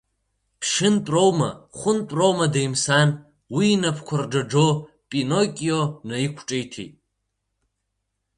[0.59, 3.09] Ԥшьынтә роума, хәынтә роума деимсан,
[3.55, 4.67] уи инапқәа рџаџо
[5.09, 6.93] пиноккио наиқәҿиҭит…